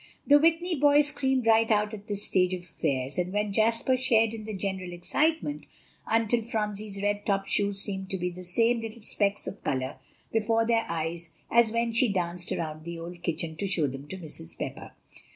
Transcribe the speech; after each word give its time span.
The 0.25 0.39
Whitney 0.39 0.73
boys 0.73 1.09
screamed 1.09 1.45
right 1.45 1.69
out 1.69 1.93
at 1.93 2.07
this 2.07 2.23
stage 2.23 2.55
of 2.55 2.61
affairs, 2.63 3.19
and 3.19 3.27
even 3.27 3.53
Jasper 3.53 3.95
shared 3.95 4.33
in 4.33 4.45
the 4.45 4.53
general 4.55 4.93
excitement, 4.93 5.67
until 6.07 6.41
Phronsie's 6.41 7.03
red 7.03 7.23
topped 7.23 7.49
shoes 7.51 7.83
seemed 7.83 8.09
to 8.09 8.17
be 8.17 8.31
the 8.31 8.43
same 8.43 8.81
little 8.81 9.03
specks 9.03 9.45
of 9.45 9.63
color 9.63 9.97
before 10.31 10.65
their 10.65 10.87
eyes 10.89 11.29
as 11.51 11.71
when 11.71 11.93
she 11.93 12.07
danced 12.11 12.51
around 12.51 12.83
the 12.83 12.97
old 12.97 13.21
kitchen 13.21 13.55
to 13.57 13.67
show 13.67 13.85
them 13.85 14.07
to 14.07 14.17
Mrs. 14.17 14.57
Pepper. 14.57 14.93